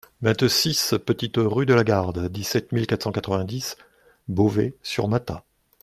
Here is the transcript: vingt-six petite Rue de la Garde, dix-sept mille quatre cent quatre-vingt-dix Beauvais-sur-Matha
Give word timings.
vingt-six 0.23 0.95
petite 1.05 1.35
Rue 1.37 1.67
de 1.67 1.75
la 1.75 1.83
Garde, 1.83 2.27
dix-sept 2.29 2.71
mille 2.71 2.87
quatre 2.87 3.03
cent 3.03 3.11
quatre-vingt-dix 3.11 3.77
Beauvais-sur-Matha 4.29 5.43